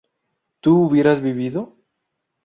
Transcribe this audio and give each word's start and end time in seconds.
¿tú 0.61 0.79
hubieras 0.87 1.21
vivido? 1.21 1.77